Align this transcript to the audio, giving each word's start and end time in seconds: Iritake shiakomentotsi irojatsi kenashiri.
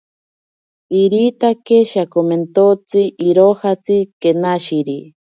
Iritake 1.01 1.77
shiakomentotsi 1.91 3.01
irojatsi 3.29 3.95
kenashiri. 4.21 5.01